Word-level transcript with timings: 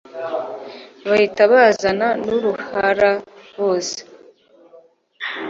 bahita 1.07 1.41
bazana 1.53 2.07
n'uruhara 2.23 3.11
bose 3.57 3.97